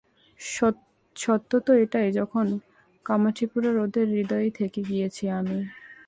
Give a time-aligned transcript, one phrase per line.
[1.15, 2.47] সত্যতো এটাই এখন
[3.05, 5.57] কামাঠিপুরার ওদের হৃদয়েই থেকে গিয়েছি আমি।